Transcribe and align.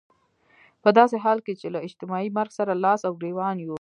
په 0.83 0.89
داسې 0.99 1.17
حال 1.23 1.39
کې 1.45 1.53
چې 1.61 1.67
له 1.73 1.79
اجتماعي 1.87 2.29
مرګ 2.37 2.51
سره 2.59 2.81
لاس 2.85 3.01
او 3.07 3.13
ګرېوان 3.21 3.55
يو. 3.59 3.69